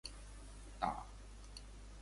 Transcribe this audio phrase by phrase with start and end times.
[0.81, 0.89] 打